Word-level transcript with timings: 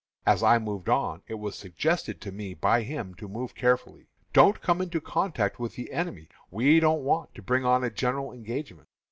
As 0.25 0.41
I 0.41 0.57
moved 0.57 0.89
on, 0.89 1.21
it 1.27 1.35
was 1.35 1.55
suggested 1.55 2.19
to 2.21 2.31
me 2.31 2.55
by 2.55 2.81
him 2.81 3.13
to 3.17 3.27
move 3.27 3.53
carefully. 3.53 4.07
'Don't 4.33 4.59
come 4.59 4.81
into 4.81 4.99
contact 4.99 5.59
with 5.59 5.75
the 5.75 5.91
enemy; 5.91 6.27
we 6.49 6.79
don't 6.79 7.03
want 7.03 7.35
to 7.35 7.43
bring 7.43 7.65
on 7.65 7.83
a 7.83 7.91
general 7.91 8.31
engagement.' 8.31 8.87